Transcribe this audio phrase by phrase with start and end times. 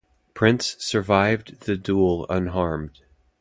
[0.33, 3.01] Prince survived the duel unharmed.